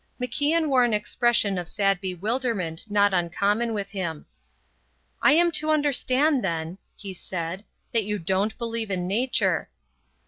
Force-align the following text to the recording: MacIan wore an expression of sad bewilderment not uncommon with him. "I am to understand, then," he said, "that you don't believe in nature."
MacIan 0.19 0.65
wore 0.67 0.83
an 0.83 0.95
expression 0.95 1.59
of 1.59 1.67
sad 1.69 2.01
bewilderment 2.01 2.89
not 2.89 3.13
uncommon 3.13 3.71
with 3.71 3.91
him. 3.91 4.25
"I 5.21 5.33
am 5.33 5.51
to 5.51 5.69
understand, 5.69 6.43
then," 6.43 6.79
he 6.95 7.13
said, 7.13 7.63
"that 7.91 8.05
you 8.05 8.17
don't 8.17 8.57
believe 8.57 8.89
in 8.89 9.07
nature." 9.07 9.69